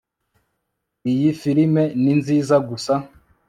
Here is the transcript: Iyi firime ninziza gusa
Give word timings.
Iyi 1.11 1.29
firime 1.39 1.83
ninziza 2.01 2.55
gusa 2.69 2.93